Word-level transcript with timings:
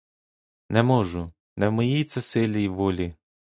Не 0.69 0.83
можу, 0.83 1.31
не 1.57 1.69
в 1.69 1.71
моїй 1.71 2.03
це 2.03 2.21
силі 2.21 2.63
й 2.63 2.67
волі! 2.67 3.13